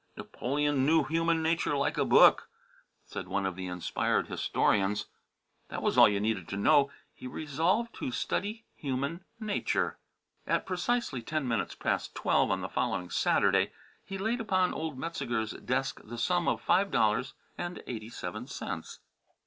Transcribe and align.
"Napoleon 0.17 0.83
knew 0.83 1.03
human 1.03 1.43
nature 1.43 1.77
like 1.77 1.95
a 1.95 2.05
book," 2.05 2.49
said 3.05 3.27
one 3.27 3.45
of 3.45 3.55
the 3.55 3.67
inspired 3.67 4.29
historians. 4.29 5.05
That 5.67 5.83
was 5.83 5.95
all 5.95 6.09
you 6.09 6.19
needed 6.19 6.47
to 6.47 6.57
know. 6.57 6.89
He 7.13 7.27
resolved 7.27 7.93
to 7.97 8.09
study 8.09 8.65
human 8.75 9.23
nature. 9.39 9.99
At 10.47 10.65
precisely 10.65 11.21
ten 11.21 11.47
minutes 11.47 11.75
past 11.75 12.15
twelve 12.15 12.49
on 12.49 12.61
the 12.61 12.67
following 12.67 13.11
Saturday 13.11 13.73
he 14.03 14.17
laid 14.17 14.41
upon 14.41 14.73
old 14.73 14.97
Metzeger's 14.97 15.51
desk 15.51 15.97
the 15.99 16.05
exact 16.13 16.21
sum 16.23 16.47
of 16.47 16.61
five 16.61 16.89
dollars 16.89 17.35
and 17.55 17.83
eighty 17.85 18.09
seven 18.09 18.47
cents. 18.47 19.01